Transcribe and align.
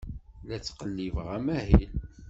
La 0.47 0.57
ttqellibeɣ 0.59 1.27
amahil. 1.37 1.91